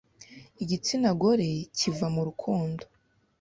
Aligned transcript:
Igitsina 0.63 1.09
gore 1.19 1.49
kiva 1.77 2.07
mu 2.15 2.21
Rukundo 2.27 2.83